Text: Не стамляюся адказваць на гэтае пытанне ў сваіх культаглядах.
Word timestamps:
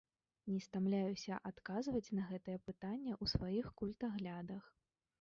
Не 0.53 0.61
стамляюся 0.67 1.37
адказваць 1.51 2.13
на 2.21 2.27
гэтае 2.33 2.57
пытанне 2.67 3.13
ў 3.21 3.37
сваіх 3.37 3.73
культаглядах. 3.83 4.63